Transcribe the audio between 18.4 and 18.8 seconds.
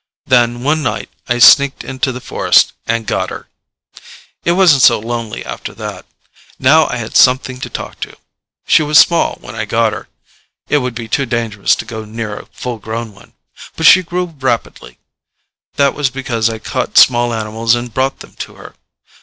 her.